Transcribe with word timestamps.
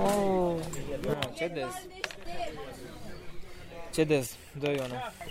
Oh, 0.00 0.56
ce 1.36 1.48
des. 1.48 1.62
Ce 1.62 2.73
des, 4.02 4.36
2 4.60 4.74
1 4.74 4.78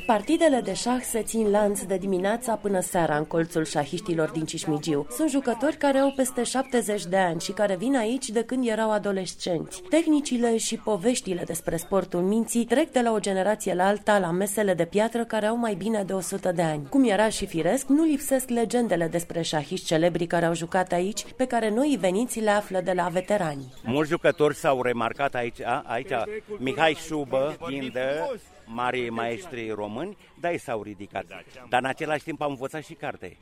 Partidele 0.05 0.61
de 0.61 0.73
șah 0.73 1.01
se 1.01 1.21
țin 1.21 1.49
lanț 1.49 1.81
de 1.81 1.97
dimineața 1.97 2.55
până 2.55 2.79
seara 2.79 3.17
în 3.17 3.25
colțul 3.25 3.65
șahiștilor 3.65 4.29
din 4.29 4.45
Cismigiu. 4.45 5.07
Sunt 5.11 5.29
jucători 5.29 5.75
care 5.75 5.97
au 5.97 6.13
peste 6.15 6.43
70 6.43 7.05
de 7.05 7.17
ani 7.17 7.41
și 7.41 7.51
care 7.51 7.75
vin 7.75 7.95
aici 7.95 8.29
de 8.29 8.43
când 8.43 8.67
erau 8.67 8.91
adolescenți. 8.91 9.81
Tehnicile 9.89 10.57
și 10.57 10.77
poveștile 10.77 11.43
despre 11.45 11.77
sportul 11.77 12.21
minții 12.21 12.65
trec 12.65 12.91
de 12.91 13.01
la 13.01 13.11
o 13.11 13.19
generație 13.19 13.73
la 13.73 13.85
alta 13.87 14.19
la 14.19 14.31
mesele 14.31 14.73
de 14.73 14.85
piatră 14.85 15.25
care 15.25 15.45
au 15.45 15.57
mai 15.57 15.73
bine 15.73 16.03
de 16.03 16.13
100 16.13 16.51
de 16.51 16.61
ani. 16.61 16.87
Cum 16.89 17.03
era 17.03 17.29
și 17.29 17.45
firesc, 17.45 17.87
nu 17.87 18.03
lipsesc 18.03 18.49
legendele 18.49 19.07
despre 19.07 19.41
șahiști 19.41 19.85
celebri 19.85 20.25
care 20.25 20.45
au 20.45 20.53
jucat 20.53 20.91
aici, 20.91 21.25
pe 21.35 21.45
care 21.45 21.69
noi 21.69 21.97
veniți 21.99 22.39
le 22.39 22.49
află 22.49 22.81
de 22.81 22.91
la 22.93 23.07
veterani. 23.07 23.73
Mulți 23.83 24.09
jucători 24.09 24.55
s-au 24.55 24.81
remarcat 24.81 25.35
aici, 25.35 25.59
aici 25.83 26.11
Mihai 26.57 26.97
Șubă, 27.05 27.57
Ghindă, 27.67 28.35
mari 28.65 29.09
maestri 29.09 29.69
români, 29.69 30.17
da, 30.39 30.51
ei 30.51 30.57
s-au 30.57 30.83
ridicat. 30.83 31.25
Dar 31.69 31.79
în 31.81 31.85
același 31.85 32.23
timp 32.23 32.41
am 32.41 32.49
învățat 32.49 32.83
și 32.83 32.93
carte. 32.93 33.37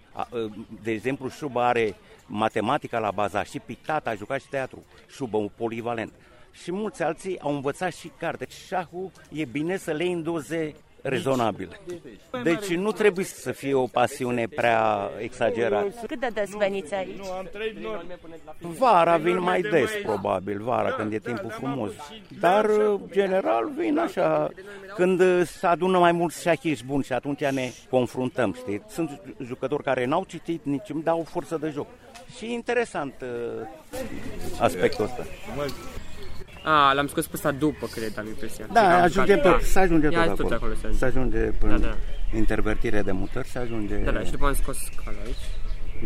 De 0.83 0.91
exemplu, 0.91 1.29
Șubă 1.29 1.61
are 1.61 1.95
matematica 2.25 2.99
la 2.99 3.11
baza 3.11 3.43
și 3.43 3.59
pictat, 3.59 4.07
a 4.07 4.15
jucat 4.15 4.41
și 4.41 4.47
teatru. 4.47 4.83
Șubă, 5.09 5.37
un 5.37 5.49
polivalent. 5.57 6.13
Și 6.51 6.71
mulți 6.71 7.03
alții 7.03 7.39
au 7.39 7.53
învățat 7.53 7.93
și 7.93 8.11
carte. 8.17 8.47
Șahul 8.67 9.11
e 9.31 9.45
bine 9.45 9.77
să 9.77 9.91
le 9.91 10.05
induze 10.05 10.75
rezonabil. 11.01 11.79
Deci 12.43 12.67
nu 12.67 12.91
trebuie 12.91 13.25
să 13.25 13.51
fie 13.51 13.73
o 13.73 13.85
pasiune 13.85 14.47
prea 14.47 15.09
exagerată. 15.19 15.93
Cât 16.07 16.19
de 16.19 16.27
des 16.33 16.49
veniți 16.57 16.93
aici? 16.93 17.19
Vara 18.59 19.17
vin 19.17 19.39
mai 19.39 19.61
des, 19.61 19.91
probabil, 20.03 20.61
vara, 20.61 20.91
când 20.91 21.13
e 21.13 21.19
timpul 21.19 21.49
frumos. 21.49 21.91
Dar, 22.39 22.69
general, 23.11 23.69
vin 23.77 23.97
așa, 23.97 24.49
când 24.95 25.45
se 25.45 25.67
adună 25.67 25.99
mai 25.99 26.11
mulți 26.11 26.41
șachiști 26.41 26.85
buni 26.85 27.03
și 27.03 27.13
atunci 27.13 27.45
ne 27.45 27.71
confruntăm, 27.89 28.53
știi? 28.53 28.81
Sunt 28.89 29.21
jucători 29.45 29.83
care 29.83 30.05
n-au 30.05 30.23
citit 30.27 30.65
nici, 30.65 30.89
îmi 30.89 31.03
dau 31.03 31.23
forță 31.29 31.57
de 31.57 31.69
joc. 31.69 31.87
Și 32.37 32.53
interesant 32.53 33.13
uh, 33.21 33.67
aspectul 34.59 35.05
ăsta. 35.05 35.25
A, 36.63 36.93
l-am 36.93 37.07
scos 37.07 37.25
pe 37.25 37.31
ăsta 37.35 37.51
după, 37.51 37.85
cred, 37.87 38.17
am 38.17 38.27
impresia. 38.27 38.65
Da, 38.73 39.01
ajunge 39.01 39.35
pe, 39.37 39.49
da. 39.49 39.57
să 39.61 39.79
ajunge 39.79 40.05
tot 40.07 40.15
Ia 40.15 40.21
acolo. 40.21 40.35
tot 40.35 40.51
acolo. 40.51 40.73
să 40.73 40.79
ajunge. 40.79 40.97
Să 40.97 41.05
ajunge 41.05 41.37
până 41.37 41.77
Da, 41.77 41.87
da. 41.87 41.95
intervertire 42.37 43.01
de 43.01 43.11
mutări, 43.11 43.47
să 43.47 43.59
ajunge... 43.59 43.95
Da, 43.95 44.11
da, 44.11 44.23
și 44.23 44.31
după 44.31 44.45
am 44.47 44.53
scos 44.53 44.77
scala 44.77 45.17
aici 45.25 45.35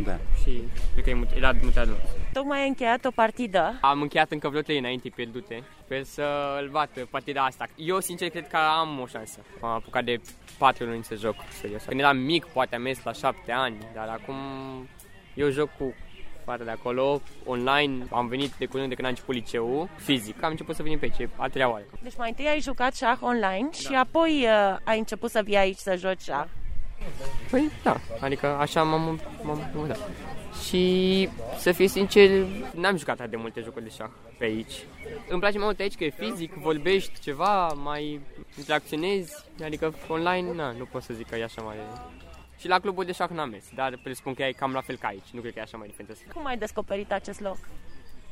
da. 0.03 0.17
și 0.42 0.64
cred 0.92 1.03
că 1.03 1.09
e 1.09 1.14
mut- 1.14 1.36
era 1.36 1.52
mutat 1.61 1.88
nou. 1.88 1.98
Tocmai 2.33 2.61
ai 2.61 2.67
încheiat 2.67 3.06
o 3.06 3.11
partidă. 3.11 3.78
Am 3.81 4.02
încheiat 4.02 4.31
încă 4.31 4.50
vreo 4.50 4.61
trei 4.61 4.78
înainte 4.78 5.09
pierdute. 5.16 5.64
Sper 5.86 6.03
să-l 6.03 6.70
bată 6.72 7.08
partida 7.09 7.42
asta. 7.45 7.66
Eu, 7.76 8.00
sincer, 8.00 8.30
cred 8.30 8.48
că 8.48 8.58
am 8.58 9.00
o 9.00 9.06
șansă. 9.08 9.39
M-am 9.61 9.72
apucat 9.72 10.03
de 10.03 10.22
patru 10.58 10.86
luni 10.86 11.03
să 11.03 11.16
joc 11.16 11.36
serios. 11.61 11.83
Când 11.83 12.00
eram 12.00 12.17
mic, 12.17 12.45
poate 12.45 12.76
am 12.76 12.81
mers 12.81 13.03
la 13.03 13.11
șapte 13.14 13.52
ani, 13.52 13.78
dar 13.94 14.08
acum 14.08 14.36
eu 15.33 15.50
joc 15.50 15.70
cu 15.78 15.94
fata 16.46 16.64
de 16.64 16.70
acolo, 16.70 17.22
online, 17.46 18.06
am 18.12 18.28
venit 18.28 18.54
de 18.54 18.66
curând 18.66 18.90
de 18.90 18.96
când 18.96 19.08
am 19.08 19.14
început 19.14 19.36
liceul, 19.36 19.90
fizic, 19.96 20.44
am 20.44 20.50
început 20.50 20.76
să 20.76 20.84
venim 20.84 21.00
pe 21.00 21.12
aici, 21.18 21.30
a 21.36 21.48
treia 21.48 21.70
oară. 21.70 21.84
Deci 22.02 22.18
mai 22.18 22.30
întâi 22.30 22.48
ai 22.48 22.60
jucat 22.60 22.96
șah 22.96 23.18
online 23.22 23.70
și 23.72 23.94
apoi 23.94 24.46
uh, 24.46 24.78
ai 24.84 24.98
început 24.98 25.30
să 25.32 25.42
vii 25.44 25.56
aici 25.56 25.78
să 25.78 25.96
joci 25.96 26.22
șah. 26.22 26.46
Păi 27.50 27.70
da, 27.84 27.98
adică 28.20 28.48
așa 28.48 28.84
m-am, 28.84 29.20
m-am 29.44 29.72
mutat. 29.73 30.10
Și 30.68 31.30
să 31.58 31.72
fiu 31.72 31.86
sincer, 31.86 32.30
n-am 32.73 32.98
jucat 32.98 33.20
atât 33.20 33.32
de 33.32 33.36
multe 33.36 33.62
jocuri 33.62 33.84
de 33.84 33.90
șah 33.90 34.10
pe 34.38 34.46
aici. 34.46 34.73
Îmi 35.30 35.40
place 35.40 35.58
mai 35.58 35.66
mult 35.66 35.80
aici 35.80 35.96
că 35.96 36.04
e 36.04 36.10
fizic, 36.10 36.54
vorbești 36.54 37.20
ceva, 37.20 37.68
mai 37.68 38.20
interacționezi, 38.58 39.34
adică 39.64 39.94
online, 40.08 40.54
na, 40.54 40.72
nu 40.72 40.86
pot 40.86 41.04
să 41.04 41.14
zic 41.14 41.30
că 41.30 41.36
e 41.36 41.44
așa 41.44 41.61
mare. 41.61 41.80
Și 42.58 42.67
la 42.67 42.80
clubul 42.80 43.05
de 43.05 43.11
șah 43.11 43.30
n-am 43.30 43.49
mers, 43.49 43.66
dar 43.76 43.99
presupun 44.04 44.33
că 44.33 44.43
e 44.43 44.52
cam 44.52 44.71
la 44.71 44.82
fel 44.82 44.98
ca 44.98 45.08
aici, 45.08 45.30
nu 45.32 45.39
cred 45.39 45.54
că 45.54 45.60
e 45.60 45.61
așa 45.61 45.77
mai 45.77 45.88
diferență. 45.88 46.21
Cum 46.33 46.45
ai 46.45 46.58
descoperit 46.58 47.11
acest 47.11 47.39
loc? 47.39 47.58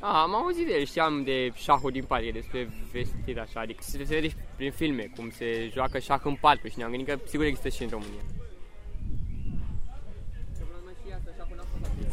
A, 0.00 0.22
am 0.22 0.34
auzit 0.34 0.66
de 0.66 0.74
el, 0.74 0.84
știam 0.84 1.22
de 1.22 1.50
șahul 1.54 1.90
din 1.90 2.04
parc, 2.04 2.24
e 2.24 2.30
despre 2.30 2.68
vestit 2.92 3.38
așa, 3.38 3.60
adică 3.60 3.82
se, 3.82 4.04
se 4.04 4.14
vede 4.14 4.28
și 4.28 4.36
prin 4.56 4.70
filme 4.70 5.10
cum 5.16 5.30
se 5.30 5.70
joacă 5.72 5.98
șah 5.98 6.20
în 6.24 6.34
parc 6.34 6.68
și 6.68 6.78
ne-am 6.78 6.90
gândit 6.90 7.08
că 7.08 7.18
sigur 7.26 7.44
există 7.44 7.68
și 7.68 7.82
în 7.82 7.88
România. 7.88 8.22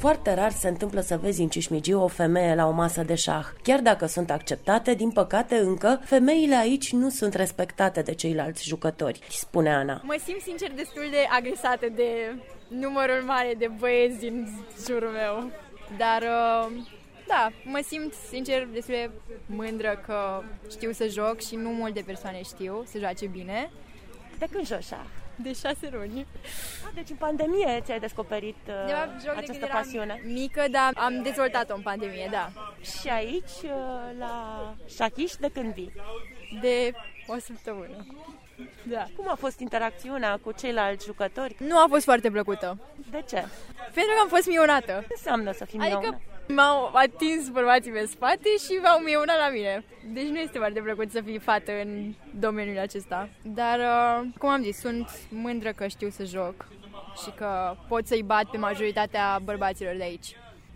Foarte 0.01 0.33
rar 0.33 0.51
se 0.51 0.67
întâmplă 0.67 1.01
să 1.01 1.17
vezi 1.17 1.41
în 1.41 1.47
Cismigiu 1.47 2.01
o 2.01 2.07
femeie 2.07 2.55
la 2.55 2.67
o 2.67 2.71
masă 2.71 3.03
de 3.03 3.15
șah. 3.15 3.45
Chiar 3.63 3.79
dacă 3.79 4.05
sunt 4.05 4.31
acceptate, 4.31 4.93
din 4.93 5.11
păcate 5.11 5.55
încă, 5.55 6.01
femeile 6.03 6.55
aici 6.55 6.91
nu 6.91 7.09
sunt 7.09 7.33
respectate 7.33 8.01
de 8.01 8.13
ceilalți 8.13 8.67
jucători, 8.67 9.19
spune 9.29 9.73
Ana. 9.73 10.01
Mă 10.03 10.15
simt 10.25 10.41
sincer 10.41 10.71
destul 10.71 11.03
de 11.11 11.17
agresată 11.29 11.87
de 11.95 12.35
numărul 12.67 13.23
mare 13.25 13.53
de 13.57 13.71
băieți 13.79 14.19
din 14.19 14.47
jurul 14.85 15.09
meu. 15.09 15.51
Dar, 15.97 16.21
uh, 16.21 16.71
da, 17.27 17.51
mă 17.63 17.79
simt 17.87 18.13
sincer 18.29 18.67
destul 18.73 18.93
de 18.93 19.09
mândră 19.45 20.01
că 20.05 20.43
știu 20.69 20.91
să 20.91 21.07
joc 21.07 21.41
și 21.41 21.55
nu 21.55 21.69
multe 21.69 22.03
persoane 22.05 22.41
știu 22.41 22.83
să 22.85 22.97
joace 22.99 23.25
bine. 23.25 23.71
De 24.39 24.47
când 24.51 24.65
joci 24.65 24.83
șah? 24.83 25.20
De 25.47 25.53
șase 25.53 25.89
luni. 25.91 26.27
Ah, 26.85 26.91
deci 26.93 27.09
în 27.09 27.15
pandemie 27.15 27.81
ți-ai 27.83 27.99
descoperit 27.99 28.55
uh, 28.67 28.85
De 28.85 28.91
fapt, 28.91 29.11
joc 29.11 29.21
de 29.21 29.29
această 29.29 29.51
când 29.51 29.63
eram 29.63 29.81
pasiune. 29.81 30.21
mică, 30.25 30.63
dar 30.71 30.91
am 30.95 31.21
dezvoltat-o 31.23 31.75
în 31.75 31.81
pandemie, 31.81 32.27
da. 32.31 32.51
Și 32.81 33.07
aici, 33.07 33.57
uh, 33.63 33.71
la 34.19 34.33
șachiș, 34.95 35.31
de 35.39 35.49
când 35.53 35.73
vii? 35.73 35.91
De 36.61 36.91
o 37.27 37.37
săptămână. 37.39 38.05
Da. 38.83 39.05
Cum 39.15 39.29
a 39.29 39.35
fost 39.35 39.59
interacțiunea 39.59 40.39
cu 40.43 40.51
ceilalți 40.51 41.05
jucători? 41.05 41.55
Nu 41.59 41.77
a 41.77 41.85
fost 41.89 42.03
foarte 42.03 42.29
plăcută. 42.31 42.77
De 43.11 43.23
ce? 43.29 43.45
Pentru 43.93 44.13
că 44.15 44.19
am 44.21 44.27
fost 44.27 44.47
minunată. 44.47 45.03
Ce 45.07 45.13
înseamnă 45.15 45.51
să 45.51 45.65
fii 45.65 45.79
Adică 45.79 45.97
minunată? 45.97 46.21
M-au 46.47 46.91
atins 46.93 47.49
bărbații 47.49 47.91
pe 47.91 48.05
spate 48.05 48.49
și 48.65 48.79
m-au 48.83 48.99
minunat 48.99 49.37
la 49.37 49.49
mine. 49.49 49.83
Deci 50.13 50.27
nu 50.27 50.39
este 50.39 50.57
foarte 50.57 50.79
plăcut 50.79 51.11
să 51.11 51.21
fii 51.21 51.39
fată 51.39 51.71
în 51.83 52.13
domeniul 52.39 52.79
acesta. 52.79 53.29
Dar, 53.41 53.79
uh, 53.79 54.27
cum 54.37 54.49
am 54.49 54.61
zis, 54.61 54.79
sunt 54.79 55.09
mândră 55.29 55.71
că 55.71 55.87
știu 55.87 56.09
să 56.09 56.23
joc 56.23 56.67
și 57.23 57.31
că 57.35 57.75
pot 57.87 58.07
să-i 58.07 58.23
bat 58.23 58.45
pe 58.45 58.57
majoritatea 58.57 59.39
bărbaților 59.43 59.95
de 59.95 60.03
aici. 60.03 60.35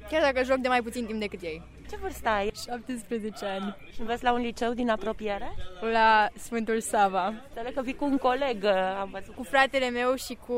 Chiar 0.09 0.21
dacă 0.21 0.43
joc 0.43 0.57
de 0.57 0.67
mai 0.67 0.81
puțin 0.81 1.05
timp 1.05 1.19
decât 1.19 1.41
ei. 1.41 1.61
Ce 1.89 1.95
vârstă 2.01 2.29
ai? 2.29 2.51
17 2.67 3.45
ani. 3.45 3.75
Și 3.93 3.99
înveți 3.99 4.23
la 4.23 4.33
un 4.33 4.41
liceu 4.41 4.73
din 4.73 4.89
apropiere? 4.89 5.51
La 5.91 6.29
Sfântul 6.37 6.79
Sava. 6.79 7.27
Înțeleg 7.47 7.73
că 7.73 7.81
vii 7.81 7.95
cu 7.95 8.05
un 8.05 8.17
coleg, 8.17 8.63
uh, 8.63 8.71
am 8.99 9.09
văzut. 9.11 9.35
Cu 9.35 9.43
fratele 9.43 9.89
meu 9.89 10.15
și 10.15 10.37
cu 10.47 10.55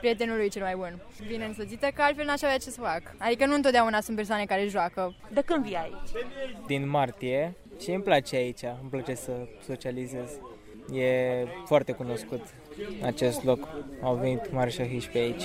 prietenul 0.00 0.36
lui 0.36 0.48
cel 0.50 0.62
mai 0.62 0.74
bun. 0.74 1.02
Bine 1.26 1.44
însoțită 1.44 1.88
că 1.94 2.02
altfel 2.02 2.24
n-aș 2.24 2.42
avea 2.42 2.56
ce 2.58 2.70
să 2.70 2.80
fac. 2.80 3.02
Adică 3.18 3.46
nu 3.46 3.54
întotdeauna 3.54 4.00
sunt 4.00 4.16
persoane 4.16 4.44
care 4.44 4.66
joacă. 4.66 5.14
De 5.32 5.40
când 5.40 5.64
vii 5.64 5.76
aici? 5.76 6.24
din 6.66 6.88
martie 6.88 7.54
și 7.80 7.90
îmi 7.90 8.02
place 8.02 8.36
aici, 8.36 8.62
îmi 8.62 8.90
place 8.90 9.14
să 9.14 9.32
socializez. 9.66 10.30
E 10.92 11.46
foarte 11.64 11.92
cunoscut 11.92 12.40
acest 13.02 13.44
loc, 13.44 13.68
au 14.02 14.14
venit 14.14 14.52
mari 14.52 14.70
șahiși 14.70 15.08
pe 15.08 15.18
aici. 15.18 15.42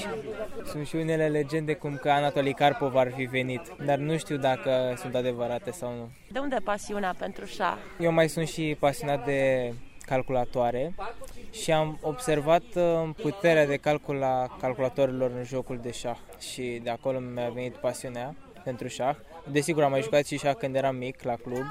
Sunt 0.65 0.87
și 0.87 0.95
unele 0.95 1.27
legende 1.27 1.73
cum 1.73 1.95
că 1.95 2.09
Anatolii 2.09 2.53
Karpov 2.53 2.95
ar 2.95 3.11
fi 3.15 3.23
venit, 3.23 3.61
dar 3.85 3.97
nu 3.97 4.17
știu 4.17 4.37
dacă 4.37 4.93
sunt 4.97 5.15
adevărate 5.15 5.71
sau 5.71 5.89
nu. 5.89 6.09
De 6.31 6.39
unde 6.39 6.57
pasiunea 6.63 7.15
pentru 7.19 7.45
șah? 7.45 7.77
Eu 7.99 8.11
mai 8.11 8.29
sunt 8.29 8.47
și 8.47 8.75
pasionat 8.79 9.25
de 9.25 9.73
calculatoare 10.05 10.95
și 11.51 11.71
am 11.71 11.99
observat 12.01 12.63
uh, 12.75 13.09
puterea 13.21 13.65
de 13.65 13.75
calcul 13.75 14.23
a 14.23 14.57
calculatorilor 14.59 15.31
în 15.37 15.43
jocul 15.43 15.79
de 15.81 15.91
șah 15.91 16.17
și 16.39 16.79
de 16.83 16.89
acolo 16.89 17.19
mi-a 17.19 17.49
venit 17.49 17.75
pasiunea 17.75 18.35
pentru 18.63 18.87
șah. 18.87 19.15
Desigur 19.51 19.83
am 19.83 19.91
mai 19.91 20.01
jucat 20.01 20.25
și 20.25 20.37
șah 20.37 20.55
când 20.55 20.75
eram 20.75 20.95
mic 20.95 21.23
la 21.23 21.35
club, 21.35 21.65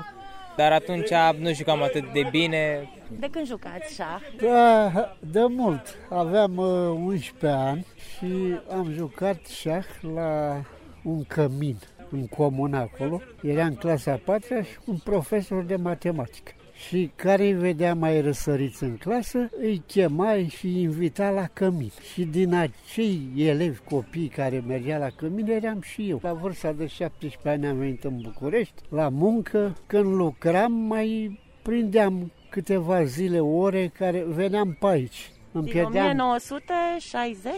dar 0.56 0.72
atunci 0.72 1.10
nu 1.38 1.52
jucam 1.52 1.82
atât 1.82 2.12
de 2.12 2.28
bine. 2.30 2.90
De 3.18 3.28
când 3.30 3.46
jucați 3.46 3.94
șah? 3.94 4.20
Da, 4.40 5.16
de 5.18 5.40
mult. 5.48 5.96
Aveam 6.10 6.56
uh, 6.56 7.04
11 7.04 7.60
ani 7.60 7.86
și 7.96 8.60
am 8.70 8.92
jucat 8.92 9.46
șah 9.46 9.84
la 10.14 10.62
un 11.02 11.24
cămin 11.24 11.76
în 12.10 12.26
comun 12.26 12.74
acolo. 12.74 13.20
Era 13.42 13.64
în 13.64 13.74
clasa 13.74 14.12
a 14.12 14.20
patra 14.24 14.62
și 14.62 14.78
un 14.84 14.96
profesor 14.96 15.62
de 15.64 15.76
matematică. 15.76 16.52
Și 16.88 17.10
care 17.16 17.44
îi 17.44 17.52
vedea 17.52 17.94
mai 17.94 18.20
răsăriți 18.20 18.82
în 18.82 18.96
clasă, 18.96 19.50
îi 19.60 19.82
chema 19.86 20.36
și 20.48 20.66
îi 20.66 20.80
invita 20.80 21.30
la 21.30 21.46
cămin. 21.52 21.90
Și 22.12 22.24
din 22.24 22.54
acei 22.54 23.20
elevi, 23.36 23.78
copii 23.88 24.28
care 24.28 24.62
mergea 24.66 24.98
la 24.98 25.08
cămin, 25.16 25.46
eram 25.50 25.80
și 25.80 26.08
eu. 26.10 26.18
La 26.22 26.32
vârsta 26.32 26.72
de 26.72 26.86
17 26.86 27.48
ani 27.48 27.66
am 27.66 27.76
venit 27.78 28.04
în 28.04 28.20
București, 28.22 28.74
la 28.88 29.08
muncă. 29.08 29.76
Când 29.86 30.14
lucram, 30.14 30.72
mai 30.72 31.40
prindeam 31.62 32.32
câteva 32.50 33.04
zile, 33.04 33.40
ore, 33.40 33.92
care 33.98 34.24
veneam 34.28 34.76
pe 34.80 34.86
aici. 34.86 35.30
Îmi 35.52 35.64
Din 35.64 35.72
pierdeam 35.72 36.18
1960? 36.18 37.52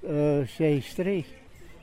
uh, 0.00 0.46
63. 0.46 1.26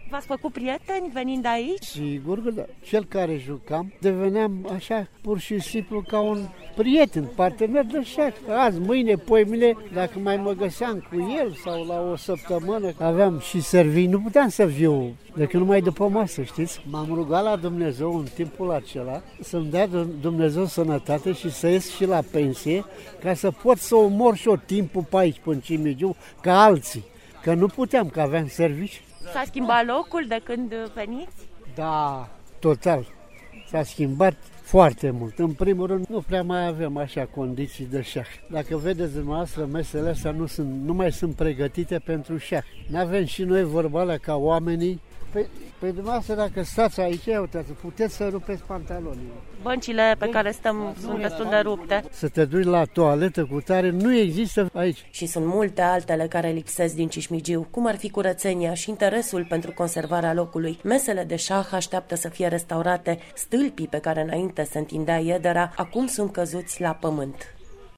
V-ați 0.09 0.25
făcut 0.25 0.51
prieteni 0.51 1.09
venind 1.13 1.45
aici? 1.45 1.83
Sigur 1.83 2.43
că 2.43 2.49
da. 2.51 2.63
Cel 2.81 3.05
care 3.05 3.37
jucam 3.37 3.93
deveneam 3.99 4.69
așa 4.73 5.07
pur 5.21 5.39
și 5.39 5.59
simplu 5.59 6.01
ca 6.07 6.19
un 6.19 6.39
prieten, 6.75 7.29
partener 7.35 7.85
de 7.85 8.03
șac. 8.03 8.33
Azi, 8.49 8.79
mâine, 8.79 9.15
poimile, 9.15 9.77
dacă 9.93 10.19
mai 10.19 10.37
mă 10.37 10.51
găseam 10.51 11.05
cu 11.09 11.35
el 11.39 11.53
sau 11.63 11.83
la 11.83 12.01
o 12.11 12.15
săptămână, 12.15 12.93
aveam 12.99 13.39
și 13.39 13.61
servii, 13.61 14.07
nu 14.07 14.19
puteam 14.19 14.49
să 14.49 14.65
viu 14.65 15.15
decât 15.35 15.59
numai 15.59 15.81
după 15.81 16.07
masă, 16.07 16.43
știți? 16.43 16.81
M-am 16.89 17.07
rugat 17.13 17.43
la 17.43 17.55
Dumnezeu 17.55 18.17
în 18.17 18.25
timpul 18.35 18.71
acela 18.71 19.21
să-mi 19.41 19.69
dea 19.69 19.87
Dumnezeu 20.21 20.65
sănătate 20.65 21.31
și 21.31 21.51
să 21.51 21.67
ies 21.67 21.89
și 21.89 22.05
la 22.05 22.21
pensie 22.31 22.85
ca 23.19 23.33
să 23.33 23.51
pot 23.51 23.77
să 23.77 23.95
omor 23.95 24.35
și 24.35 24.47
o 24.47 24.55
timpul 24.55 25.03
pe 25.09 25.17
aici, 25.17 25.41
pe 25.43 25.59
Cimigiu, 25.63 26.15
ca 26.41 26.63
alții. 26.63 27.03
Că 27.41 27.53
nu 27.53 27.67
puteam, 27.67 28.09
că 28.09 28.21
aveam 28.21 28.47
servici. 28.47 29.01
S-a 29.33 29.43
schimbat 29.45 29.85
locul 29.85 30.25
de 30.27 30.41
când 30.43 30.73
veniți? 30.93 31.35
Da, 31.75 32.29
total. 32.59 33.05
S-a 33.69 33.83
schimbat 33.83 34.35
foarte 34.61 35.09
mult. 35.09 35.39
În 35.39 35.51
primul 35.51 35.87
rând, 35.87 36.05
nu 36.05 36.21
prea 36.27 36.43
mai 36.43 36.67
avem 36.67 36.97
așa 36.97 37.27
condiții 37.35 37.85
de 37.85 38.01
șah. 38.01 38.25
Dacă 38.49 38.77
vedeți 38.77 39.13
dumneavoastră, 39.13 39.65
mesele 39.65 40.09
astea 40.09 40.31
nu, 40.31 40.45
sunt, 40.45 40.83
nu 40.85 40.93
mai 40.93 41.11
sunt 41.11 41.35
pregătite 41.35 41.99
pentru 42.05 42.37
șah. 42.37 42.63
Nu 42.87 42.97
avem 42.97 43.25
și 43.25 43.43
noi 43.43 43.63
vorba 43.63 43.99
alea 43.99 44.17
ca 44.17 44.35
oamenii 44.35 45.01
Păi, 45.35 45.47
păi 45.79 45.91
dumneavoastră, 45.91 46.35
dacă 46.35 46.63
stați 46.63 47.01
aici, 47.01 47.25
uitați, 47.25 47.71
puteți 47.71 48.15
să 48.15 48.27
rupeți 48.27 48.63
pantalonii. 48.63 49.31
Băncile 49.61 50.15
pe 50.19 50.29
care 50.29 50.51
stăm 50.51 50.95
sunt 50.99 51.21
destul 51.21 51.47
de 51.49 51.55
rupte. 51.55 52.03
Să 52.11 52.27
te 52.27 52.45
duci 52.45 52.63
la 52.63 52.83
toaletă 52.83 53.45
cu 53.45 53.61
tare 53.61 53.89
nu 53.89 54.15
există 54.15 54.69
aici. 54.73 55.07
Și 55.11 55.25
sunt 55.25 55.45
multe 55.45 55.81
altele 55.81 56.27
care 56.27 56.49
lipsesc 56.49 56.95
din 56.95 57.07
Cismigiu, 57.07 57.67
cum 57.71 57.85
ar 57.85 57.95
fi 57.95 58.09
curățenia 58.09 58.73
și 58.73 58.89
interesul 58.89 59.45
pentru 59.49 59.71
conservarea 59.71 60.33
locului. 60.33 60.79
Mesele 60.83 61.23
de 61.23 61.35
șah 61.35 61.67
așteaptă 61.71 62.15
să 62.15 62.29
fie 62.29 62.47
restaurate, 62.47 63.19
stâlpii 63.33 63.87
pe 63.87 63.99
care 63.99 64.21
înainte 64.21 64.63
se 64.63 64.77
întindea 64.77 65.17
iedera, 65.17 65.71
acum 65.75 66.07
sunt 66.07 66.31
căzuți 66.31 66.81
la 66.81 66.93
pământ. 66.93 67.54